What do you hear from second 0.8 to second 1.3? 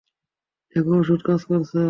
ওষুধ